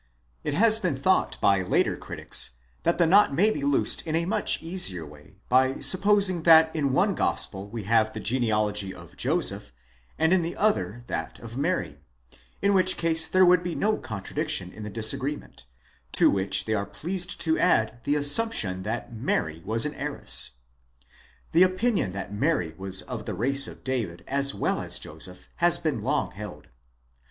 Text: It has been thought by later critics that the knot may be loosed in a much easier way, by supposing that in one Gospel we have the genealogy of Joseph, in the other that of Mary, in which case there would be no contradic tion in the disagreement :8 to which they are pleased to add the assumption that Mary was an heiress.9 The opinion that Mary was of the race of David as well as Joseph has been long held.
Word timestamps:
It 0.43 0.55
has 0.55 0.79
been 0.79 0.95
thought 0.95 1.39
by 1.41 1.61
later 1.61 1.95
critics 1.95 2.55
that 2.81 2.97
the 2.97 3.05
knot 3.05 3.35
may 3.35 3.51
be 3.51 3.61
loosed 3.61 4.07
in 4.07 4.15
a 4.15 4.25
much 4.25 4.59
easier 4.63 5.05
way, 5.05 5.37
by 5.47 5.75
supposing 5.75 6.41
that 6.41 6.75
in 6.75 6.91
one 6.91 7.13
Gospel 7.13 7.69
we 7.69 7.83
have 7.83 8.11
the 8.11 8.19
genealogy 8.19 8.95
of 8.95 9.15
Joseph, 9.15 9.71
in 10.17 10.41
the 10.41 10.57
other 10.57 11.03
that 11.05 11.37
of 11.37 11.55
Mary, 11.55 11.99
in 12.63 12.73
which 12.73 12.97
case 12.97 13.27
there 13.27 13.45
would 13.45 13.61
be 13.63 13.75
no 13.75 13.95
contradic 13.95 14.49
tion 14.49 14.71
in 14.73 14.81
the 14.81 14.89
disagreement 14.89 15.67
:8 16.09 16.13
to 16.13 16.29
which 16.31 16.65
they 16.65 16.73
are 16.73 16.87
pleased 16.87 17.39
to 17.41 17.59
add 17.59 17.99
the 18.03 18.15
assumption 18.15 18.81
that 18.81 19.13
Mary 19.13 19.61
was 19.63 19.85
an 19.85 19.93
heiress.9 19.93 21.05
The 21.51 21.61
opinion 21.61 22.11
that 22.13 22.33
Mary 22.33 22.73
was 22.75 23.03
of 23.03 23.27
the 23.27 23.35
race 23.35 23.67
of 23.67 23.83
David 23.83 24.23
as 24.27 24.55
well 24.55 24.81
as 24.81 24.97
Joseph 24.97 25.47
has 25.57 25.77
been 25.77 26.01
long 26.01 26.31
held. 26.31 26.69